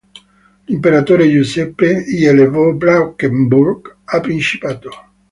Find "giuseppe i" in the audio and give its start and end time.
1.29-2.23